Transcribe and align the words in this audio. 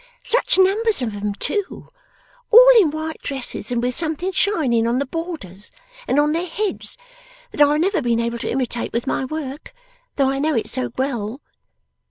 Such 0.23 0.57
numbers 0.57 1.03
of 1.03 1.13
them 1.13 1.35
too! 1.35 1.89
All 2.49 2.69
in 2.79 2.89
white 2.89 3.21
dresses, 3.21 3.71
and 3.71 3.83
with 3.83 3.93
something 3.93 4.31
shining 4.31 4.87
on 4.87 4.97
the 4.97 5.05
borders, 5.05 5.71
and 6.07 6.19
on 6.19 6.31
their 6.31 6.47
heads, 6.47 6.97
that 7.51 7.61
I 7.61 7.73
have 7.73 7.81
never 7.81 8.01
been 8.01 8.19
able 8.19 8.39
to 8.39 8.49
imitate 8.49 8.93
with 8.93 9.05
my 9.05 9.25
work, 9.25 9.75
though 10.15 10.27
I 10.31 10.39
know 10.39 10.55
it 10.55 10.67
so 10.69 10.91
well. 10.97 11.39